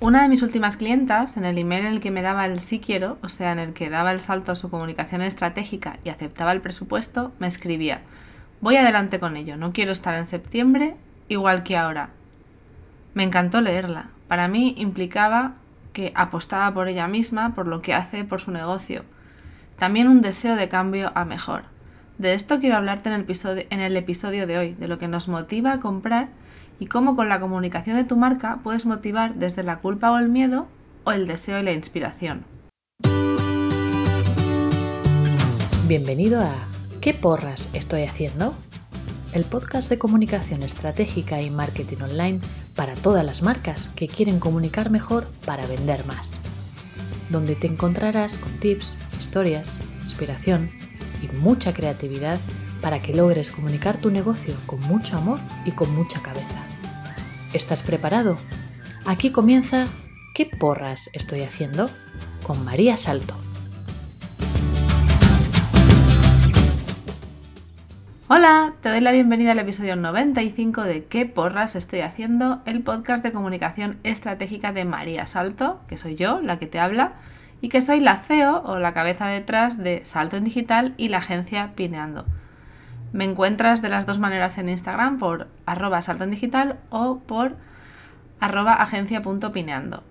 Una 0.00 0.22
de 0.22 0.28
mis 0.28 0.42
últimas 0.42 0.76
clientas, 0.76 1.36
en 1.36 1.44
el 1.44 1.58
email 1.58 1.84
en 1.84 1.92
el 1.94 2.00
que 2.00 2.12
me 2.12 2.22
daba 2.22 2.46
el 2.46 2.60
sí 2.60 2.78
quiero, 2.78 3.18
o 3.20 3.28
sea, 3.28 3.50
en 3.50 3.58
el 3.58 3.72
que 3.72 3.90
daba 3.90 4.12
el 4.12 4.20
salto 4.20 4.52
a 4.52 4.54
su 4.54 4.70
comunicación 4.70 5.22
estratégica 5.22 5.98
y 6.04 6.10
aceptaba 6.10 6.52
el 6.52 6.60
presupuesto, 6.60 7.32
me 7.40 7.48
escribía, 7.48 8.02
voy 8.60 8.76
adelante 8.76 9.18
con 9.18 9.36
ello, 9.36 9.56
no 9.56 9.72
quiero 9.72 9.90
estar 9.90 10.14
en 10.14 10.28
septiembre 10.28 10.94
igual 11.26 11.64
que 11.64 11.76
ahora. 11.76 12.10
Me 13.14 13.24
encantó 13.24 13.60
leerla. 13.60 14.10
Para 14.28 14.46
mí 14.46 14.72
implicaba 14.78 15.54
que 15.92 16.12
apostaba 16.14 16.72
por 16.72 16.86
ella 16.86 17.08
misma, 17.08 17.56
por 17.56 17.66
lo 17.66 17.82
que 17.82 17.92
hace, 17.92 18.22
por 18.22 18.40
su 18.40 18.52
negocio. 18.52 19.04
También 19.78 20.06
un 20.06 20.20
deseo 20.20 20.54
de 20.54 20.68
cambio 20.68 21.10
a 21.16 21.24
mejor. 21.24 21.64
De 22.18 22.34
esto 22.34 22.60
quiero 22.60 22.76
hablarte 22.76 23.08
en 23.08 23.16
el 23.16 23.22
episodio, 23.22 23.64
en 23.70 23.80
el 23.80 23.96
episodio 23.96 24.46
de 24.46 24.58
hoy, 24.58 24.74
de 24.74 24.86
lo 24.86 24.98
que 24.98 25.08
nos 25.08 25.26
motiva 25.26 25.72
a 25.72 25.80
comprar 25.80 26.28
y 26.80 26.86
cómo 26.86 27.16
con 27.16 27.28
la 27.28 27.40
comunicación 27.40 27.96
de 27.96 28.04
tu 28.04 28.16
marca 28.16 28.60
puedes 28.62 28.86
motivar 28.86 29.34
desde 29.34 29.62
la 29.62 29.78
culpa 29.78 30.10
o 30.12 30.18
el 30.18 30.28
miedo 30.28 30.68
o 31.04 31.12
el 31.12 31.26
deseo 31.26 31.58
y 31.58 31.62
la 31.62 31.72
inspiración. 31.72 32.44
Bienvenido 35.86 36.42
a 36.42 36.54
¿Qué 37.00 37.14
porras 37.14 37.68
estoy 37.72 38.02
haciendo? 38.02 38.54
El 39.32 39.44
podcast 39.44 39.88
de 39.88 39.98
comunicación 39.98 40.62
estratégica 40.62 41.40
y 41.40 41.50
marketing 41.50 42.02
online 42.02 42.40
para 42.74 42.94
todas 42.94 43.24
las 43.24 43.42
marcas 43.42 43.90
que 43.96 44.06
quieren 44.06 44.40
comunicar 44.40 44.90
mejor 44.90 45.26
para 45.46 45.66
vender 45.66 46.04
más. 46.06 46.30
Donde 47.30 47.54
te 47.54 47.66
encontrarás 47.66 48.38
con 48.38 48.52
tips, 48.58 48.98
historias, 49.18 49.72
inspiración 50.04 50.70
y 51.22 51.34
mucha 51.38 51.72
creatividad 51.72 52.38
para 52.80 53.00
que 53.00 53.14
logres 53.14 53.50
comunicar 53.50 53.98
tu 53.98 54.10
negocio 54.10 54.54
con 54.66 54.80
mucho 54.80 55.16
amor 55.16 55.40
y 55.64 55.72
con 55.72 55.94
mucha 55.94 56.20
cabeza. 56.20 56.67
¿Estás 57.54 57.80
preparado? 57.80 58.36
Aquí 59.06 59.30
comienza 59.30 59.86
¿Qué 60.34 60.44
porras 60.44 61.08
estoy 61.14 61.40
haciendo? 61.40 61.88
con 62.42 62.62
María 62.62 62.98
Salto. 62.98 63.34
Hola, 68.28 68.72
te 68.82 68.90
doy 68.90 69.00
la 69.00 69.12
bienvenida 69.12 69.52
al 69.52 69.58
episodio 69.60 69.96
95 69.96 70.82
de 70.82 71.04
¿Qué 71.04 71.24
porras 71.24 71.74
estoy 71.74 72.00
haciendo? 72.00 72.60
El 72.66 72.82
podcast 72.82 73.24
de 73.24 73.32
comunicación 73.32 73.98
estratégica 74.02 74.72
de 74.72 74.84
María 74.84 75.24
Salto, 75.24 75.80
que 75.88 75.96
soy 75.96 76.16
yo, 76.16 76.40
la 76.42 76.58
que 76.58 76.66
te 76.66 76.78
habla, 76.78 77.14
y 77.62 77.70
que 77.70 77.80
soy 77.80 78.00
la 78.00 78.18
CEO 78.18 78.62
o 78.66 78.78
la 78.78 78.92
cabeza 78.92 79.26
detrás 79.26 79.78
de 79.78 80.04
Salto 80.04 80.36
en 80.36 80.44
Digital 80.44 80.92
y 80.98 81.08
la 81.08 81.18
agencia 81.18 81.72
Pineando. 81.74 82.26
Me 83.12 83.24
encuentras 83.24 83.80
de 83.80 83.88
las 83.88 84.04
dos 84.04 84.18
maneras 84.18 84.58
en 84.58 84.68
Instagram 84.68 85.18
por 85.18 85.48
arroba 85.64 86.02
salto 86.02 86.24
en 86.24 86.30
digital 86.30 86.78
o 86.90 87.20
por 87.20 87.56
arroba 88.38 88.74
agencia.pineando. 88.74 90.02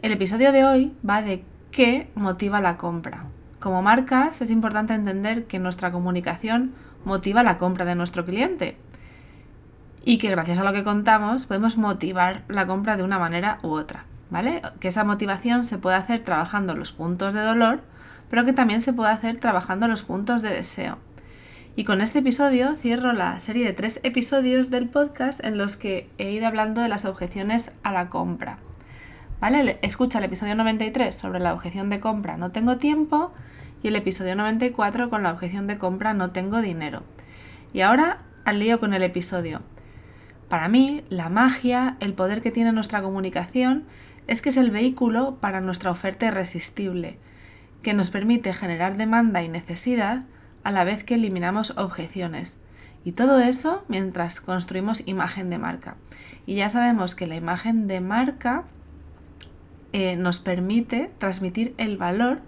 El 0.00 0.12
episodio 0.12 0.52
de 0.52 0.64
hoy 0.64 0.96
va 1.08 1.20
de 1.20 1.44
qué 1.72 2.08
motiva 2.14 2.60
la 2.60 2.76
compra. 2.76 3.24
Como 3.58 3.82
marcas 3.82 4.40
es 4.40 4.50
importante 4.50 4.94
entender 4.94 5.46
que 5.46 5.58
nuestra 5.58 5.92
comunicación 5.92 6.72
motiva 7.04 7.42
la 7.42 7.58
compra 7.58 7.84
de 7.84 7.94
nuestro 7.94 8.24
cliente 8.24 8.76
y 10.04 10.18
que 10.18 10.30
gracias 10.30 10.58
a 10.58 10.64
lo 10.64 10.72
que 10.72 10.84
contamos 10.84 11.46
podemos 11.46 11.76
motivar 11.76 12.44
la 12.48 12.66
compra 12.66 12.96
de 12.96 13.02
una 13.02 13.18
manera 13.18 13.58
u 13.62 13.70
otra, 13.70 14.04
¿vale? 14.30 14.62
Que 14.78 14.88
esa 14.88 15.04
motivación 15.04 15.64
se 15.64 15.76
puede 15.76 15.96
hacer 15.96 16.24
trabajando 16.24 16.74
los 16.74 16.92
puntos 16.92 17.34
de 17.34 17.40
dolor, 17.40 17.80
pero 18.30 18.44
que 18.44 18.52
también 18.52 18.80
se 18.80 18.92
puede 18.92 19.10
hacer 19.10 19.36
trabajando 19.38 19.88
los 19.88 20.02
puntos 20.02 20.40
de 20.40 20.50
deseo. 20.50 20.98
Y 21.76 21.84
con 21.84 22.00
este 22.00 22.18
episodio 22.18 22.74
cierro 22.74 23.12
la 23.12 23.38
serie 23.38 23.64
de 23.64 23.72
tres 23.72 24.00
episodios 24.02 24.70
del 24.70 24.88
podcast 24.88 25.42
en 25.44 25.56
los 25.56 25.76
que 25.76 26.10
he 26.18 26.32
ido 26.32 26.48
hablando 26.48 26.82
de 26.82 26.88
las 26.88 27.04
objeciones 27.04 27.70
a 27.84 27.92
la 27.92 28.08
compra. 28.08 28.58
¿Vale? 29.40 29.78
Escucha 29.80 30.18
el 30.18 30.24
episodio 30.24 30.56
93 30.56 31.14
sobre 31.14 31.38
la 31.38 31.54
objeción 31.54 31.88
de 31.88 32.00
compra 32.00 32.36
no 32.36 32.50
tengo 32.50 32.76
tiempo 32.76 33.32
y 33.84 33.88
el 33.88 33.96
episodio 33.96 34.34
94 34.34 35.10
con 35.10 35.22
la 35.22 35.32
objeción 35.32 35.68
de 35.68 35.78
compra 35.78 36.12
no 36.12 36.32
tengo 36.32 36.60
dinero. 36.60 37.04
Y 37.72 37.82
ahora 37.82 38.18
al 38.44 38.58
lío 38.58 38.80
con 38.80 38.92
el 38.92 39.04
episodio. 39.04 39.62
Para 40.48 40.68
mí, 40.68 41.04
la 41.08 41.28
magia, 41.28 41.96
el 42.00 42.14
poder 42.14 42.42
que 42.42 42.50
tiene 42.50 42.72
nuestra 42.72 43.00
comunicación, 43.00 43.84
es 44.26 44.42
que 44.42 44.48
es 44.48 44.56
el 44.56 44.72
vehículo 44.72 45.36
para 45.40 45.60
nuestra 45.60 45.92
oferta 45.92 46.26
irresistible, 46.26 47.16
que 47.82 47.94
nos 47.94 48.10
permite 48.10 48.52
generar 48.52 48.96
demanda 48.96 49.44
y 49.44 49.48
necesidad 49.48 50.24
a 50.64 50.72
la 50.72 50.84
vez 50.84 51.04
que 51.04 51.14
eliminamos 51.14 51.74
objeciones. 51.76 52.60
Y 53.04 53.12
todo 53.12 53.40
eso 53.40 53.84
mientras 53.88 54.40
construimos 54.40 55.02
imagen 55.06 55.50
de 55.50 55.58
marca. 55.58 55.96
Y 56.46 56.56
ya 56.56 56.68
sabemos 56.68 57.14
que 57.14 57.26
la 57.26 57.36
imagen 57.36 57.86
de 57.86 58.00
marca 58.00 58.64
eh, 59.92 60.16
nos 60.16 60.40
permite 60.40 61.10
transmitir 61.18 61.74
el 61.78 61.96
valor 61.96 62.40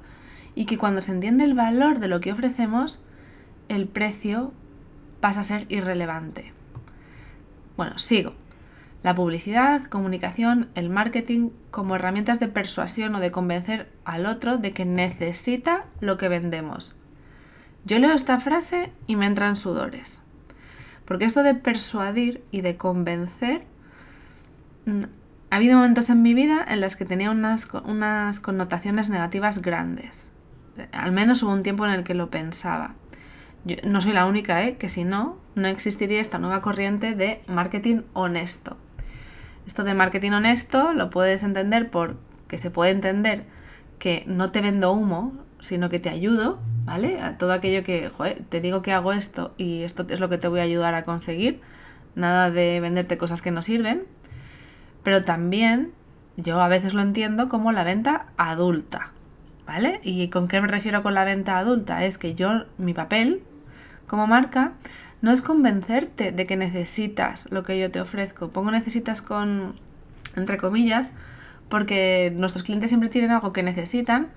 y 0.55 0.67
que 0.67 0.79
cuando 0.79 1.01
se 1.01 1.13
entiende 1.13 1.45
el 1.45 1.55
valor 1.55 1.99
de 1.99 2.09
lo 2.09 2.21
que 2.21 2.33
ofrecemos, 2.33 3.03
el 3.69 3.89
precio 3.89 4.53
pasa 5.21 5.41
a 5.41 5.45
ser 5.45 5.67
irrelevante. 5.69 6.53
Bueno, 7.77 7.99
sigo. 7.99 8.35
La 9.03 9.15
publicidad, 9.15 9.85
comunicación, 9.85 10.69
el 10.77 10.89
marketing 10.89 11.51
como 11.73 11.97
herramientas 11.97 12.39
de 12.39 12.47
persuasión 12.47 13.15
o 13.17 13.21
de 13.21 13.33
convencer 13.33 13.91
al 14.05 14.27
otro 14.27 14.59
de 14.59 14.73
que 14.73 14.85
necesita 14.85 15.87
lo 16.01 16.19
que 16.19 16.29
vendemos. 16.29 16.95
Yo 17.85 17.99
leo 17.99 18.13
esta 18.13 18.39
frase 18.39 18.93
y 19.07 19.17
me 19.17 19.27
entran 19.27 19.57
sudores. 19.57 20.23
Porque 21.05 21.25
esto 21.25 21.43
de 21.43 21.55
persuadir 21.55 22.45
y 22.51 22.61
de 22.61 22.77
convencer, 22.77 23.65
mm, 24.87 25.03
ha 25.51 25.57
habido 25.57 25.77
momentos 25.77 26.09
en 26.09 26.23
mi 26.23 26.33
vida 26.33 26.65
en 26.67 26.81
los 26.81 26.97
que 26.97 27.05
tenía 27.05 27.31
unas, 27.31 27.69
unas 27.85 28.41
connotaciones 28.41 29.11
negativas 29.11 29.61
grandes. 29.61 30.31
Al 30.93 31.13
menos 31.13 31.43
hubo 31.43 31.53
un 31.53 31.63
tiempo 31.63 31.85
en 31.85 31.93
el 31.93 32.05
que 32.05 32.15
lo 32.15 32.31
pensaba. 32.31 32.95
Yo 33.65 33.77
no 33.85 34.01
soy 34.01 34.13
la 34.13 34.27
única, 34.27 34.65
¿eh? 34.65 34.77
que 34.77 34.89
si 34.89 35.05
no, 35.05 35.37
no 35.55 35.69
existiría 35.69 36.21
esta 36.21 36.39
nueva 36.39 36.63
corriente 36.63 37.15
de 37.15 37.43
marketing 37.47 38.03
honesto. 38.13 38.77
Esto 39.67 39.85
de 39.85 39.95
marketing 39.95 40.33
honesto 40.33 40.93
lo 40.95 41.11
puedes 41.11 41.43
entender 41.43 41.91
por 41.91 42.17
que 42.49 42.59
se 42.59 42.71
puede 42.71 42.91
entender 42.91 43.45
que 43.99 44.25
no 44.27 44.51
te 44.51 44.61
vendo 44.61 44.93
humo, 44.93 45.33
sino 45.61 45.89
que 45.89 45.99
te 45.99 46.09
ayudo, 46.09 46.59
¿vale? 46.85 47.21
A 47.21 47.39
todo 47.39 47.53
aquello 47.53 47.83
que, 47.83 48.11
te 48.49 48.61
digo 48.61 48.83
que 48.83 48.93
hago 48.93 49.13
esto 49.13 49.55
y 49.57 49.83
esto 49.83 50.07
es 50.09 50.21
lo 50.21 50.29
que 50.29 50.39
te 50.39 50.49
voy 50.49 50.61
a 50.61 50.65
ayudar 50.65 50.95
a 50.95 51.03
conseguir. 51.03 51.61
Nada 52.15 52.51
de 52.51 52.81
venderte 52.81 53.19
cosas 53.19 53.43
que 53.43 53.51
no 53.51 53.63
sirven. 53.63 54.05
Pero 55.03 55.25
también 55.25 55.93
yo 56.37 56.61
a 56.61 56.69
veces 56.69 56.95
lo 56.95 57.03
entiendo 57.03 57.49
como 57.49 57.73
la 57.73 57.85
venta 57.85 58.27
adulta, 58.37 59.11
¿vale? 59.67 60.01
¿Y 60.03 60.29
con 60.29 60.49
qué 60.49 60.61
me 60.61 60.69
refiero 60.69 61.03
con 61.03 61.15
la 61.15 61.25
venta 61.25 61.59
adulta? 61.59 62.05
Es 62.05 62.19
que 62.19 62.35
yo, 62.35 62.65
mi 62.79 62.95
papel 62.95 63.43
como 64.07 64.27
marca, 64.27 64.73
no 65.23 65.31
es 65.33 65.41
convencerte 65.41 66.33
de 66.33 66.47
que 66.47 66.57
necesitas 66.57 67.51
lo 67.51 67.63
que 67.63 67.79
yo 67.79 67.91
te 67.91 68.01
ofrezco. 68.01 68.51
Pongo 68.51 68.71
necesitas 68.71 69.23
con, 69.23 69.75
entre 70.37 70.59
comillas, 70.59 71.13
porque 71.69 72.33
nuestros 72.37 72.65
clientes 72.65 72.91
siempre 72.91 73.09
tienen 73.09 73.31
algo 73.31 73.53
que 73.53 73.63
necesitan 73.63 74.29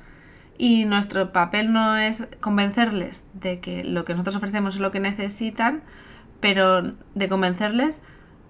y 0.58 0.86
nuestro 0.86 1.34
papel 1.34 1.74
no 1.74 1.98
es 1.98 2.28
convencerles 2.40 3.26
de 3.34 3.60
que 3.60 3.84
lo 3.84 4.06
que 4.06 4.14
nosotros 4.14 4.38
ofrecemos 4.38 4.76
es 4.76 4.82
lo 4.82 4.92
que 4.92 5.00
necesitan, 5.00 5.84
pero 6.40 6.94
de 7.16 7.30
convencerles 7.30 8.02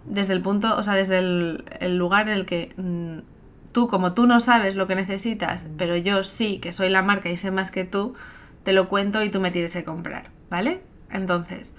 desde 0.05 0.33
el 0.33 0.41
punto, 0.41 0.75
o 0.77 0.83
sea, 0.83 0.93
desde 0.93 1.17
el, 1.17 1.97
lugar 1.97 2.27
en 2.27 2.33
el 2.33 2.45
que 2.45 2.73
mm, 2.77 3.71
tú, 3.71 3.87
como 3.87 4.13
tú 4.13 4.27
no 4.27 4.39
sabes 4.39 4.75
lo 4.75 4.87
que 4.87 4.95
necesitas, 4.95 5.67
pero 5.77 5.97
yo 5.97 6.23
sí, 6.23 6.59
que 6.59 6.73
soy 6.73 6.89
la 6.89 7.01
marca 7.01 7.29
y 7.29 7.37
sé 7.37 7.51
más 7.51 7.71
que 7.71 7.85
tú, 7.85 8.13
te 8.63 8.73
lo 8.73 8.87
cuento 8.87 9.23
y 9.23 9.29
tú 9.29 9.39
me 9.39 9.51
tienes 9.51 9.73
que 9.73 9.83
comprar, 9.83 10.29
¿vale? 10.49 10.81
Entonces, 11.11 11.75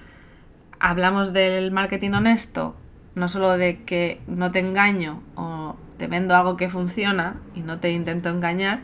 hablamos 0.81 1.33
del 1.33 1.71
marketing 1.71 2.13
honesto, 2.13 2.77
no 3.15 3.29
solo 3.29 3.57
de 3.57 3.83
que 3.85 4.21
no 4.27 4.51
te 4.51 4.59
engaño 4.59 5.23
o 5.37 5.77
te 5.99 6.07
vendo 6.07 6.35
algo 6.35 6.57
que 6.57 6.69
funciona 6.69 7.35
y 7.55 7.61
no 7.61 7.79
te 7.79 7.91
intento 7.91 8.29
engañar, 8.29 8.81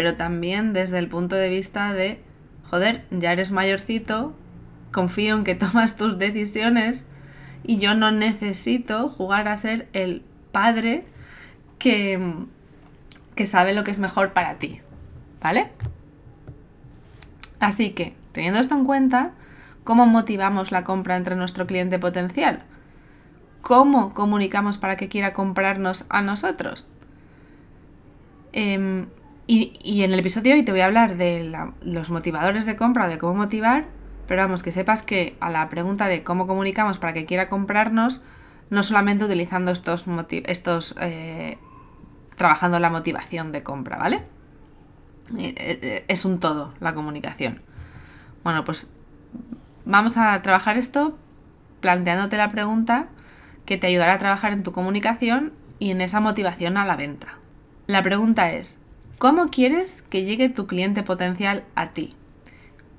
pero 0.00 0.16
también 0.16 0.72
desde 0.72 0.96
el 0.98 1.08
punto 1.08 1.36
de 1.36 1.50
vista 1.50 1.92
de, 1.92 2.22
joder, 2.70 3.04
ya 3.10 3.32
eres 3.32 3.50
mayorcito, 3.50 4.34
confío 4.92 5.34
en 5.36 5.44
que 5.44 5.54
tomas 5.66 5.98
tus 5.98 6.16
decisiones 6.16 7.06
y 7.64 7.76
yo 7.76 7.94
no 7.94 8.10
necesito 8.10 9.10
jugar 9.10 9.46
a 9.46 9.58
ser 9.58 9.90
el 9.92 10.22
padre 10.52 11.04
que, 11.78 12.18
que 13.34 13.44
sabe 13.44 13.74
lo 13.74 13.84
que 13.84 13.90
es 13.90 13.98
mejor 13.98 14.32
para 14.32 14.54
ti, 14.54 14.80
¿vale? 15.42 15.70
Así 17.58 17.90
que, 17.90 18.14
teniendo 18.32 18.58
esto 18.58 18.76
en 18.76 18.86
cuenta, 18.86 19.32
¿cómo 19.84 20.06
motivamos 20.06 20.72
la 20.72 20.82
compra 20.82 21.18
entre 21.18 21.36
nuestro 21.36 21.66
cliente 21.66 21.98
potencial? 21.98 22.62
¿Cómo 23.60 24.14
comunicamos 24.14 24.78
para 24.78 24.96
que 24.96 25.08
quiera 25.08 25.34
comprarnos 25.34 26.06
a 26.08 26.22
nosotros? 26.22 26.88
Eh, 28.54 29.04
y, 29.52 30.02
en 30.04 30.12
el 30.12 30.20
episodio 30.20 30.52
de 30.52 30.60
hoy 30.60 30.64
te 30.64 30.70
voy 30.70 30.80
a 30.80 30.86
hablar 30.86 31.16
de 31.16 31.52
los 31.82 32.10
motivadores 32.10 32.66
de 32.66 32.76
compra, 32.76 33.08
de 33.08 33.18
cómo 33.18 33.34
motivar, 33.34 33.86
pero 34.28 34.42
vamos, 34.42 34.62
que 34.62 34.70
sepas 34.70 35.02
que 35.02 35.36
a 35.40 35.50
la 35.50 35.68
pregunta 35.68 36.06
de 36.06 36.22
cómo 36.22 36.46
comunicamos 36.46 36.98
para 36.98 37.12
que 37.12 37.26
quiera 37.26 37.48
comprarnos, 37.48 38.22
no 38.70 38.84
solamente 38.84 39.24
utilizando 39.24 39.72
estos, 39.72 40.06
estos 40.44 40.94
eh, 41.00 41.58
trabajando 42.36 42.78
la 42.78 42.90
motivación 42.90 43.50
de 43.50 43.64
compra, 43.64 43.96
¿vale? 43.96 44.22
Eh, 45.36 45.54
eh, 45.56 46.04
es 46.06 46.24
un 46.24 46.38
todo 46.38 46.72
la 46.78 46.94
comunicación. 46.94 47.60
Bueno, 48.44 48.64
pues 48.64 48.88
vamos 49.84 50.16
a 50.16 50.40
trabajar 50.42 50.76
esto 50.76 51.18
planteándote 51.80 52.36
la 52.36 52.50
pregunta 52.50 53.08
que 53.66 53.78
te 53.78 53.88
ayudará 53.88 54.14
a 54.14 54.18
trabajar 54.18 54.52
en 54.52 54.62
tu 54.62 54.70
comunicación 54.70 55.52
y 55.80 55.90
en 55.90 56.00
esa 56.02 56.20
motivación 56.20 56.76
a 56.76 56.86
la 56.86 56.94
venta. 56.94 57.38
La 57.88 58.02
pregunta 58.02 58.52
es, 58.52 58.80
¿cómo 59.20 59.48
quieres 59.48 60.00
que 60.00 60.24
llegue 60.24 60.48
tu 60.48 60.66
cliente 60.66 61.02
potencial 61.02 61.62
a 61.74 61.88
ti? 61.88 62.16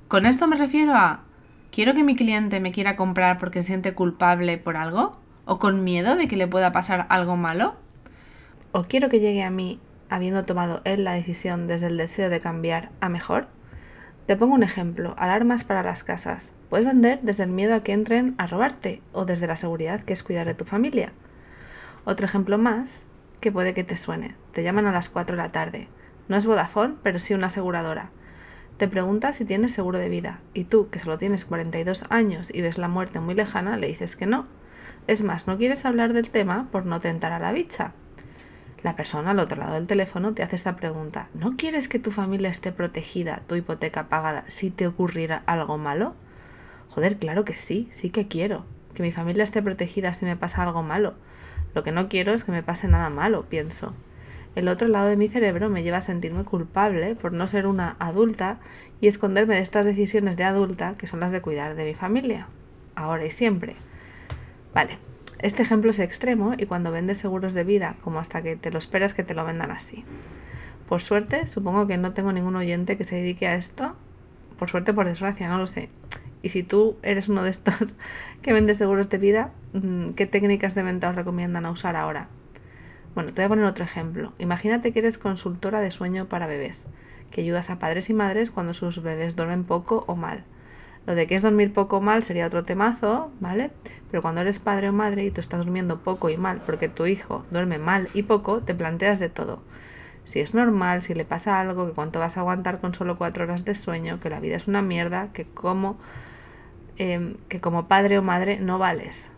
Con 0.06 0.24
esto 0.24 0.46
me 0.46 0.54
refiero 0.54 0.94
a, 0.94 1.24
¿quiero 1.72 1.94
que 1.94 2.04
mi 2.04 2.14
cliente 2.14 2.60
me 2.60 2.70
quiera 2.70 2.94
comprar 2.94 3.38
porque 3.38 3.64
siente 3.64 3.92
culpable 3.92 4.56
por 4.56 4.76
algo? 4.76 5.18
¿O 5.46 5.58
con 5.58 5.82
miedo 5.82 6.14
de 6.14 6.28
que 6.28 6.36
le 6.36 6.46
pueda 6.46 6.70
pasar 6.70 7.06
algo 7.08 7.36
malo? 7.36 7.74
¿O 8.70 8.84
quiero 8.84 9.08
que 9.08 9.18
llegue 9.18 9.42
a 9.42 9.50
mí 9.50 9.80
habiendo 10.10 10.44
tomado 10.44 10.80
él 10.84 11.02
la 11.02 11.14
decisión 11.14 11.66
desde 11.66 11.88
el 11.88 11.96
deseo 11.96 12.30
de 12.30 12.38
cambiar 12.38 12.90
a 13.00 13.08
mejor? 13.08 13.48
Te 14.26 14.36
pongo 14.36 14.54
un 14.54 14.62
ejemplo, 14.62 15.16
alarmas 15.18 15.64
para 15.64 15.82
las 15.82 16.04
casas. 16.04 16.52
Puedes 16.70 16.86
vender 16.86 17.18
desde 17.22 17.42
el 17.42 17.50
miedo 17.50 17.74
a 17.74 17.80
que 17.80 17.94
entren 17.94 18.36
a 18.38 18.46
robarte 18.46 19.02
o 19.10 19.24
desde 19.24 19.48
la 19.48 19.56
seguridad 19.56 20.04
que 20.04 20.12
es 20.12 20.22
cuidar 20.22 20.46
de 20.46 20.54
tu 20.54 20.66
familia. 20.66 21.12
Otro 22.04 22.26
ejemplo 22.26 22.58
más 22.58 23.08
que 23.40 23.50
puede 23.50 23.74
que 23.74 23.82
te 23.82 23.96
suene. 23.96 24.36
Te 24.52 24.62
llaman 24.62 24.86
a 24.86 24.92
las 24.92 25.08
4 25.08 25.36
de 25.36 25.42
la 25.42 25.48
tarde. 25.48 25.88
No 26.28 26.36
es 26.36 26.46
Vodafone, 26.46 26.94
pero 27.02 27.18
sí 27.18 27.34
una 27.34 27.48
aseguradora. 27.48 28.10
Te 28.76 28.88
pregunta 28.88 29.32
si 29.32 29.44
tienes 29.44 29.72
seguro 29.72 29.98
de 29.98 30.08
vida 30.08 30.40
y 30.54 30.64
tú, 30.64 30.88
que 30.90 30.98
solo 30.98 31.18
tienes 31.18 31.44
42 31.44 32.04
años 32.08 32.50
y 32.52 32.62
ves 32.62 32.78
la 32.78 32.88
muerte 32.88 33.20
muy 33.20 33.34
lejana, 33.34 33.76
le 33.76 33.86
dices 33.86 34.16
que 34.16 34.26
no. 34.26 34.46
Es 35.06 35.22
más, 35.22 35.46
no 35.46 35.56
quieres 35.56 35.84
hablar 35.84 36.12
del 36.12 36.30
tema 36.30 36.66
por 36.72 36.86
no 36.86 37.00
tentar 37.00 37.32
a 37.32 37.38
la 37.38 37.52
bicha. 37.52 37.92
La 38.82 38.96
persona 38.96 39.30
al 39.30 39.38
otro 39.38 39.58
lado 39.58 39.74
del 39.74 39.86
teléfono 39.86 40.34
te 40.34 40.42
hace 40.42 40.56
esta 40.56 40.74
pregunta. 40.74 41.28
¿No 41.34 41.56
quieres 41.56 41.88
que 41.88 42.00
tu 42.00 42.10
familia 42.10 42.50
esté 42.50 42.72
protegida, 42.72 43.42
tu 43.46 43.54
hipoteca 43.54 44.08
pagada, 44.08 44.44
si 44.48 44.70
te 44.70 44.88
ocurriera 44.88 45.44
algo 45.46 45.78
malo? 45.78 46.14
Joder, 46.88 47.16
claro 47.18 47.44
que 47.44 47.54
sí, 47.54 47.88
sí 47.92 48.10
que 48.10 48.26
quiero. 48.26 48.64
Que 48.94 49.04
mi 49.04 49.12
familia 49.12 49.44
esté 49.44 49.62
protegida 49.62 50.14
si 50.14 50.24
me 50.24 50.36
pasa 50.36 50.62
algo 50.62 50.82
malo. 50.82 51.14
Lo 51.74 51.84
que 51.84 51.92
no 51.92 52.08
quiero 52.08 52.34
es 52.34 52.42
que 52.42 52.52
me 52.52 52.64
pase 52.64 52.88
nada 52.88 53.08
malo, 53.08 53.46
pienso. 53.48 53.94
El 54.54 54.68
otro 54.68 54.86
lado 54.88 55.08
de 55.08 55.16
mi 55.16 55.28
cerebro 55.28 55.70
me 55.70 55.82
lleva 55.82 55.98
a 55.98 56.02
sentirme 56.02 56.44
culpable 56.44 57.14
por 57.14 57.32
no 57.32 57.48
ser 57.48 57.66
una 57.66 57.96
adulta 57.98 58.58
y 59.00 59.08
esconderme 59.08 59.54
de 59.54 59.62
estas 59.62 59.86
decisiones 59.86 60.36
de 60.36 60.44
adulta 60.44 60.94
que 60.98 61.06
son 61.06 61.20
las 61.20 61.32
de 61.32 61.40
cuidar 61.40 61.74
de 61.74 61.84
mi 61.84 61.94
familia, 61.94 62.48
ahora 62.94 63.24
y 63.24 63.30
siempre. 63.30 63.76
Vale, 64.74 64.98
este 65.38 65.62
ejemplo 65.62 65.90
es 65.90 65.98
extremo 65.98 66.52
y 66.56 66.66
cuando 66.66 66.92
vendes 66.92 67.18
seguros 67.18 67.54
de 67.54 67.64
vida, 67.64 67.96
como 68.02 68.18
hasta 68.18 68.42
que 68.42 68.56
te 68.56 68.70
lo 68.70 68.78
esperas 68.78 69.14
que 69.14 69.24
te 69.24 69.34
lo 69.34 69.44
vendan 69.44 69.70
así. 69.70 70.04
Por 70.86 71.00
suerte, 71.00 71.46
supongo 71.46 71.86
que 71.86 71.96
no 71.96 72.12
tengo 72.12 72.32
ningún 72.32 72.56
oyente 72.56 72.98
que 72.98 73.04
se 73.04 73.16
dedique 73.16 73.46
a 73.46 73.54
esto. 73.54 73.96
Por 74.58 74.68
suerte, 74.68 74.92
por 74.92 75.06
desgracia, 75.06 75.48
no 75.48 75.56
lo 75.56 75.66
sé. 75.66 75.88
Y 76.42 76.50
si 76.50 76.62
tú 76.62 76.96
eres 77.02 77.28
uno 77.28 77.42
de 77.42 77.50
estos 77.50 77.96
que 78.42 78.52
vende 78.52 78.74
seguros 78.74 79.08
de 79.08 79.16
vida, 79.16 79.50
mm, 79.72 80.10
¿qué 80.10 80.26
técnicas 80.26 80.74
de 80.74 80.82
venta 80.82 81.08
os 81.08 81.16
recomiendan 81.16 81.64
a 81.64 81.70
usar 81.70 81.96
ahora? 81.96 82.28
Bueno, 83.14 83.32
te 83.32 83.42
voy 83.42 83.44
a 83.44 83.48
poner 83.48 83.64
otro 83.66 83.84
ejemplo. 83.84 84.32
Imagínate 84.38 84.92
que 84.92 85.00
eres 85.00 85.18
consultora 85.18 85.80
de 85.80 85.90
sueño 85.90 86.26
para 86.30 86.46
bebés, 86.46 86.88
que 87.30 87.42
ayudas 87.42 87.68
a 87.68 87.78
padres 87.78 88.08
y 88.08 88.14
madres 88.14 88.50
cuando 88.50 88.72
sus 88.72 89.02
bebés 89.02 89.36
duermen 89.36 89.64
poco 89.64 90.04
o 90.06 90.16
mal. 90.16 90.44
Lo 91.06 91.14
de 91.14 91.26
que 91.26 91.34
es 91.34 91.42
dormir 91.42 91.74
poco 91.74 91.98
o 91.98 92.00
mal 92.00 92.22
sería 92.22 92.46
otro 92.46 92.62
temazo, 92.62 93.30
¿vale? 93.38 93.70
Pero 94.10 94.22
cuando 94.22 94.40
eres 94.40 94.60
padre 94.60 94.88
o 94.88 94.92
madre 94.94 95.24
y 95.24 95.30
tú 95.30 95.42
estás 95.42 95.60
durmiendo 95.60 96.02
poco 96.02 96.30
y 96.30 96.38
mal 96.38 96.62
porque 96.64 96.88
tu 96.88 97.04
hijo 97.04 97.44
duerme 97.50 97.78
mal 97.78 98.08
y 98.14 98.22
poco, 98.22 98.62
te 98.62 98.74
planteas 98.74 99.18
de 99.18 99.28
todo. 99.28 99.60
Si 100.24 100.40
es 100.40 100.54
normal, 100.54 101.02
si 101.02 101.14
le 101.14 101.26
pasa 101.26 101.60
algo, 101.60 101.86
que 101.86 101.92
cuánto 101.92 102.18
vas 102.18 102.38
a 102.38 102.40
aguantar 102.40 102.80
con 102.80 102.94
solo 102.94 103.18
cuatro 103.18 103.44
horas 103.44 103.66
de 103.66 103.74
sueño, 103.74 104.20
que 104.20 104.30
la 104.30 104.40
vida 104.40 104.56
es 104.56 104.68
una 104.68 104.80
mierda, 104.80 105.32
que 105.32 105.44
como, 105.44 105.98
em, 106.96 107.34
que 107.48 107.60
como 107.60 107.88
padre 107.88 108.18
o 108.18 108.22
madre 108.22 108.58
no 108.60 108.78
vales. 108.78 109.30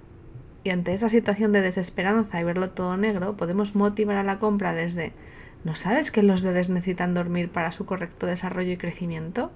Y 0.65 0.71
ante 0.71 0.95
esa 0.95 1.09
situación 1.09 1.53
de 1.53 1.61
desesperanza 1.61 2.41
y 2.41 2.45
verlo 2.45 2.71
todo 2.71 2.97
negro, 2.97 3.37
podemos 3.37 3.75
motivar 3.75 4.17
a 4.17 4.25
la 4.25 4.39
compra 4.39 4.73
desde 4.73 5.13
¿No 5.65 5.77
sabes 5.77 6.11
que 6.11 6.23
los 6.23 6.43
bebés 6.43 6.69
necesitan 6.69 7.15
dormir 7.15 7.49
para 7.49 7.73
su 7.73 7.87
correcto 7.87 8.27
desarrollo 8.27 8.73
y 8.73 8.77
crecimiento? 8.77 9.51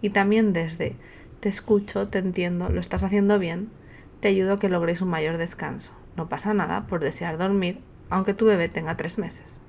Y 0.00 0.10
también 0.10 0.52
desde 0.52 0.94
te 1.40 1.48
escucho, 1.48 2.06
te 2.06 2.18
entiendo, 2.18 2.68
lo 2.68 2.80
estás 2.80 3.02
haciendo 3.02 3.40
bien, 3.40 3.68
te 4.20 4.28
ayudo 4.28 4.54
a 4.54 4.58
que 4.60 4.68
logres 4.68 5.02
un 5.02 5.08
mayor 5.08 5.36
descanso. 5.36 5.92
No 6.16 6.28
pasa 6.28 6.54
nada 6.54 6.86
por 6.86 7.00
desear 7.00 7.38
dormir, 7.38 7.80
aunque 8.08 8.34
tu 8.34 8.46
bebé 8.46 8.68
tenga 8.68 8.96
tres 8.96 9.18
meses. 9.18 9.60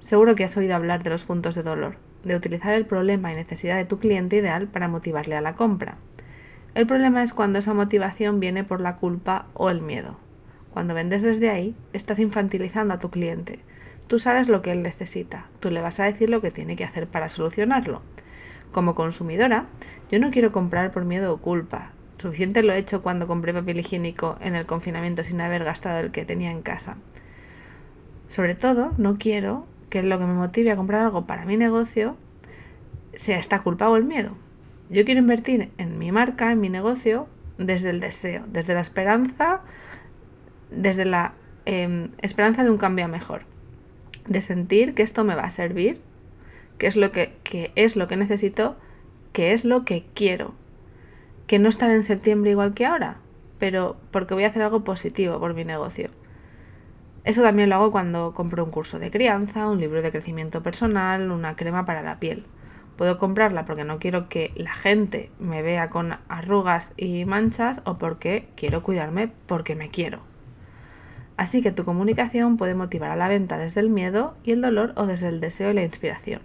Seguro 0.00 0.34
que 0.34 0.42
has 0.42 0.56
oído 0.56 0.74
hablar 0.74 1.04
de 1.04 1.10
los 1.10 1.24
puntos 1.24 1.54
de 1.54 1.62
dolor, 1.62 1.96
de 2.24 2.34
utilizar 2.34 2.74
el 2.74 2.86
problema 2.86 3.32
y 3.32 3.36
necesidad 3.36 3.76
de 3.76 3.84
tu 3.84 4.00
cliente 4.00 4.36
ideal 4.36 4.66
para 4.66 4.88
motivarle 4.88 5.36
a 5.36 5.40
la 5.40 5.54
compra. 5.54 5.98
El 6.74 6.86
problema 6.86 7.22
es 7.22 7.34
cuando 7.34 7.58
esa 7.58 7.74
motivación 7.74 8.40
viene 8.40 8.64
por 8.64 8.80
la 8.80 8.96
culpa 8.96 9.44
o 9.52 9.68
el 9.68 9.82
miedo. 9.82 10.16
Cuando 10.72 10.94
vendes 10.94 11.20
desde 11.20 11.50
ahí, 11.50 11.76
estás 11.92 12.18
infantilizando 12.18 12.94
a 12.94 12.98
tu 12.98 13.10
cliente. 13.10 13.58
Tú 14.06 14.18
sabes 14.18 14.48
lo 14.48 14.62
que 14.62 14.72
él 14.72 14.82
necesita, 14.82 15.46
tú 15.60 15.70
le 15.70 15.82
vas 15.82 16.00
a 16.00 16.04
decir 16.04 16.30
lo 16.30 16.40
que 16.40 16.50
tiene 16.50 16.74
que 16.74 16.84
hacer 16.84 17.06
para 17.06 17.28
solucionarlo. 17.28 18.00
Como 18.72 18.94
consumidora, 18.94 19.66
yo 20.10 20.18
no 20.18 20.30
quiero 20.30 20.50
comprar 20.50 20.92
por 20.92 21.04
miedo 21.04 21.34
o 21.34 21.36
culpa. 21.36 21.90
Suficiente 22.16 22.62
lo 22.62 22.72
he 22.72 22.78
hecho 22.78 23.02
cuando 23.02 23.26
compré 23.26 23.52
papel 23.52 23.80
higiénico 23.80 24.38
en 24.40 24.54
el 24.54 24.64
confinamiento 24.64 25.24
sin 25.24 25.42
haber 25.42 25.64
gastado 25.64 25.98
el 25.98 26.10
que 26.10 26.24
tenía 26.24 26.50
en 26.50 26.62
casa. 26.62 26.96
Sobre 28.28 28.54
todo, 28.54 28.94
no 28.96 29.18
quiero 29.18 29.66
que 29.90 30.02
lo 30.02 30.18
que 30.18 30.24
me 30.24 30.32
motive 30.32 30.70
a 30.70 30.76
comprar 30.76 31.02
algo 31.02 31.26
para 31.26 31.44
mi 31.44 31.58
negocio 31.58 32.16
sea 33.12 33.38
esta 33.38 33.62
culpa 33.62 33.90
o 33.90 33.96
el 33.96 34.04
miedo. 34.04 34.36
Yo 34.92 35.06
quiero 35.06 35.20
invertir 35.20 35.72
en 35.78 35.98
mi 35.98 36.12
marca, 36.12 36.52
en 36.52 36.60
mi 36.60 36.68
negocio, 36.68 37.26
desde 37.56 37.88
el 37.88 37.98
deseo, 37.98 38.44
desde 38.46 38.74
la 38.74 38.82
esperanza, 38.82 39.62
desde 40.70 41.06
la 41.06 41.32
em, 41.64 42.10
esperanza 42.18 42.62
de 42.62 42.68
un 42.68 42.76
cambio 42.76 43.08
mejor, 43.08 43.44
de 44.26 44.42
sentir 44.42 44.94
que 44.94 45.02
esto 45.02 45.24
me 45.24 45.34
va 45.34 45.44
a 45.44 45.50
servir, 45.50 46.02
que 46.76 46.88
es 46.88 46.96
lo 46.96 47.10
que, 47.10 47.32
que 47.42 47.72
es 47.74 47.96
lo 47.96 48.06
que 48.06 48.18
necesito, 48.18 48.76
que 49.32 49.54
es 49.54 49.64
lo 49.64 49.86
que 49.86 50.04
quiero, 50.12 50.52
que 51.46 51.58
no 51.58 51.70
estar 51.70 51.90
en 51.90 52.04
septiembre 52.04 52.50
igual 52.50 52.74
que 52.74 52.84
ahora, 52.84 53.16
pero 53.58 53.96
porque 54.10 54.34
voy 54.34 54.44
a 54.44 54.48
hacer 54.48 54.60
algo 54.62 54.84
positivo 54.84 55.40
por 55.40 55.54
mi 55.54 55.64
negocio. 55.64 56.10
Eso 57.24 57.40
también 57.40 57.70
lo 57.70 57.76
hago 57.76 57.92
cuando 57.92 58.34
compro 58.34 58.62
un 58.62 58.70
curso 58.70 58.98
de 58.98 59.10
crianza, 59.10 59.70
un 59.70 59.80
libro 59.80 60.02
de 60.02 60.10
crecimiento 60.10 60.62
personal, 60.62 61.30
una 61.30 61.56
crema 61.56 61.86
para 61.86 62.02
la 62.02 62.20
piel. 62.20 62.44
Puedo 62.96 63.18
comprarla 63.18 63.64
porque 63.64 63.84
no 63.84 63.98
quiero 63.98 64.28
que 64.28 64.52
la 64.54 64.72
gente 64.72 65.30
me 65.38 65.62
vea 65.62 65.88
con 65.88 66.16
arrugas 66.28 66.92
y 66.96 67.24
manchas 67.24 67.80
o 67.84 67.98
porque 67.98 68.48
quiero 68.54 68.82
cuidarme 68.82 69.32
porque 69.46 69.74
me 69.74 69.88
quiero. 69.88 70.20
Así 71.36 71.62
que 71.62 71.72
tu 71.72 71.84
comunicación 71.84 72.56
puede 72.56 72.74
motivar 72.74 73.10
a 73.10 73.16
la 73.16 73.28
venta 73.28 73.58
desde 73.58 73.80
el 73.80 73.88
miedo 73.88 74.34
y 74.44 74.52
el 74.52 74.60
dolor 74.60 74.92
o 74.96 75.06
desde 75.06 75.28
el 75.28 75.40
deseo 75.40 75.70
y 75.70 75.74
la 75.74 75.82
inspiración. 75.82 76.42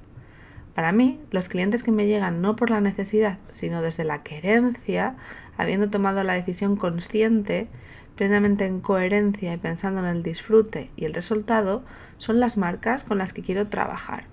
Para 0.74 0.92
mí, 0.92 1.20
los 1.32 1.50
clientes 1.50 1.84
que 1.84 1.92
me 1.92 2.06
llegan 2.06 2.42
no 2.42 2.56
por 2.56 2.70
la 2.70 2.82
necesidad, 2.82 3.40
sino 3.50 3.82
desde 3.82 4.04
la 4.04 4.22
querencia, 4.22 5.16
habiendo 5.58 5.90
tomado 5.90 6.24
la 6.24 6.34
decisión 6.34 6.76
consciente, 6.76 7.68
plenamente 8.16 8.66
en 8.66 8.80
coherencia 8.80 9.54
y 9.54 9.58
pensando 9.58 10.02
en 10.02 10.06
el 10.06 10.24
disfrute 10.24 10.92
y 10.96 11.06
el 11.06 11.14
resultado, 11.14 11.84
son 12.18 12.40
las 12.40 12.58
marcas 12.58 13.04
con 13.04 13.18
las 13.18 13.34
que 13.34 13.42
quiero 13.42 13.68
trabajar. 13.68 14.26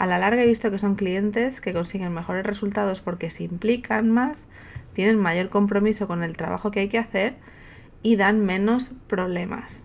A 0.00 0.06
la 0.06 0.16
larga 0.16 0.42
he 0.42 0.46
visto 0.46 0.70
que 0.70 0.78
son 0.78 0.94
clientes 0.94 1.60
que 1.60 1.74
consiguen 1.74 2.14
mejores 2.14 2.46
resultados 2.46 3.02
porque 3.02 3.30
se 3.30 3.44
implican 3.44 4.10
más, 4.10 4.48
tienen 4.94 5.18
mayor 5.18 5.50
compromiso 5.50 6.06
con 6.06 6.22
el 6.22 6.38
trabajo 6.38 6.70
que 6.70 6.80
hay 6.80 6.88
que 6.88 6.96
hacer 6.96 7.34
y 8.02 8.16
dan 8.16 8.40
menos 8.40 8.92
problemas. 9.08 9.84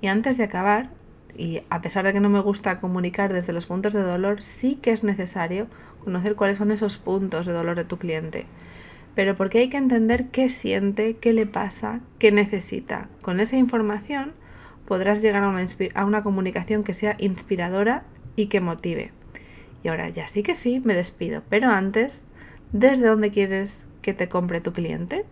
Y 0.00 0.08
antes 0.08 0.38
de 0.38 0.42
acabar, 0.42 0.90
y 1.38 1.62
a 1.70 1.80
pesar 1.82 2.04
de 2.04 2.12
que 2.12 2.18
no 2.18 2.30
me 2.30 2.40
gusta 2.40 2.80
comunicar 2.80 3.32
desde 3.32 3.52
los 3.52 3.66
puntos 3.66 3.92
de 3.92 4.02
dolor, 4.02 4.42
sí 4.42 4.74
que 4.82 4.90
es 4.90 5.04
necesario 5.04 5.68
conocer 6.02 6.34
cuáles 6.34 6.58
son 6.58 6.72
esos 6.72 6.96
puntos 6.96 7.46
de 7.46 7.52
dolor 7.52 7.76
de 7.76 7.84
tu 7.84 7.98
cliente. 7.98 8.46
Pero 9.14 9.36
porque 9.36 9.58
hay 9.58 9.68
que 9.68 9.76
entender 9.76 10.30
qué 10.30 10.48
siente, 10.48 11.16
qué 11.18 11.32
le 11.32 11.46
pasa, 11.46 12.00
qué 12.18 12.32
necesita. 12.32 13.06
Con 13.22 13.38
esa 13.38 13.56
información 13.56 14.32
podrás 14.84 15.22
llegar 15.22 15.44
a 15.44 16.04
una, 16.04 16.22
comunicación 16.24 16.82
que 16.82 16.92
sea 16.92 17.14
inspiradora 17.20 18.02
y 18.36 18.46
que 18.46 18.60
motive. 18.60 19.12
Y 19.82 19.88
ahora 19.88 20.08
ya 20.08 20.28
sí 20.28 20.42
que 20.42 20.54
sí, 20.54 20.80
me 20.84 20.94
despido. 20.94 21.42
Pero 21.48 21.70
antes, 21.70 22.24
¿desde 22.72 23.06
dónde 23.06 23.30
quieres 23.30 23.86
que 24.00 24.14
te 24.14 24.28
compre 24.28 24.60
tu 24.60 24.72
cliente? 24.72 25.24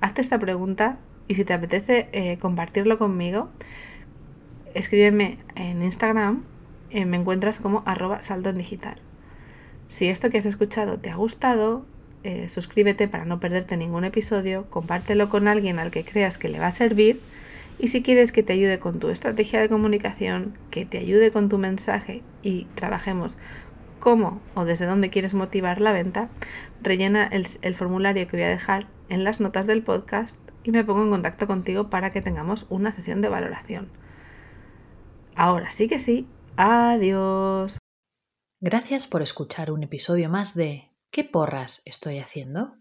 Hazte 0.00 0.20
esta 0.20 0.38
pregunta 0.38 0.98
y 1.28 1.34
si 1.34 1.44
te 1.44 1.52
apetece 1.52 2.08
eh, 2.12 2.38
compartirlo 2.38 2.98
conmigo, 2.98 3.48
escríbeme 4.74 5.38
en 5.54 5.82
Instagram, 5.82 6.44
eh, 6.90 7.04
me 7.04 7.16
encuentras 7.16 7.58
como 7.58 7.82
arroba 7.86 8.22
salto 8.22 8.48
en 8.50 8.58
digital. 8.58 8.96
Si 9.86 10.08
esto 10.08 10.30
que 10.30 10.38
has 10.38 10.46
escuchado 10.46 10.98
te 10.98 11.10
ha 11.10 11.16
gustado, 11.16 11.84
eh, 12.24 12.48
suscríbete 12.48 13.08
para 13.08 13.24
no 13.24 13.40
perderte 13.40 13.76
ningún 13.76 14.04
episodio, 14.04 14.66
compártelo 14.70 15.28
con 15.28 15.48
alguien 15.48 15.78
al 15.78 15.90
que 15.90 16.04
creas 16.04 16.38
que 16.38 16.48
le 16.48 16.58
va 16.58 16.68
a 16.68 16.72
servir 16.72 17.20
Y 17.82 17.88
si 17.88 18.00
quieres 18.00 18.30
que 18.30 18.44
te 18.44 18.52
ayude 18.52 18.78
con 18.78 19.00
tu 19.00 19.08
estrategia 19.08 19.60
de 19.60 19.68
comunicación, 19.68 20.56
que 20.70 20.86
te 20.86 20.98
ayude 20.98 21.32
con 21.32 21.48
tu 21.48 21.58
mensaje 21.58 22.22
y 22.40 22.66
trabajemos 22.76 23.36
cómo 23.98 24.40
o 24.54 24.64
desde 24.64 24.86
dónde 24.86 25.10
quieres 25.10 25.34
motivar 25.34 25.80
la 25.80 25.90
venta, 25.90 26.28
rellena 26.80 27.26
el, 27.26 27.44
el 27.62 27.74
formulario 27.74 28.28
que 28.28 28.36
voy 28.36 28.44
a 28.44 28.50
dejar 28.50 28.86
en 29.08 29.24
las 29.24 29.40
notas 29.40 29.66
del 29.66 29.82
podcast 29.82 30.38
y 30.62 30.70
me 30.70 30.84
pongo 30.84 31.02
en 31.02 31.10
contacto 31.10 31.48
contigo 31.48 31.90
para 31.90 32.10
que 32.10 32.22
tengamos 32.22 32.66
una 32.68 32.92
sesión 32.92 33.20
de 33.20 33.30
valoración. 33.30 33.90
Ahora 35.34 35.72
sí 35.72 35.88
que 35.88 35.98
sí, 35.98 36.28
adiós. 36.56 37.78
Gracias 38.60 39.08
por 39.08 39.22
escuchar 39.22 39.72
un 39.72 39.82
episodio 39.82 40.30
más 40.30 40.54
de 40.54 40.92
¿Qué 41.10 41.24
porras 41.24 41.82
estoy 41.84 42.20
haciendo? 42.20 42.76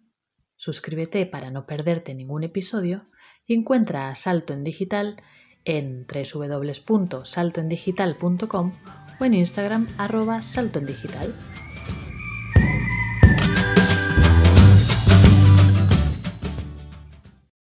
Suscríbete 0.58 1.26
para 1.26 1.50
no 1.50 1.66
perderte 1.66 2.14
ningún 2.14 2.44
episodio 2.44 3.08
encuentra 3.48 4.10
a 4.10 4.16
Salto 4.16 4.54
en 4.54 4.64
Digital 4.64 5.22
en 5.66 6.08
www.saltoendigital.com 6.08 8.72
o 9.20 9.26
en 9.26 9.34
Instagram 9.34 9.88
arroba 9.98 10.42
saltoendigital. 10.42 11.36